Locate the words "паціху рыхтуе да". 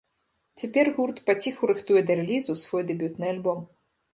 1.27-2.15